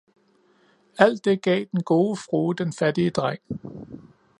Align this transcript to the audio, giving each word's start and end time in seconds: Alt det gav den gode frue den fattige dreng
Alt 0.97 1.25
det 1.25 1.41
gav 1.41 1.65
den 1.71 1.83
gode 1.83 2.15
frue 2.17 2.55
den 2.55 2.73
fattige 2.73 3.09
dreng 3.09 3.41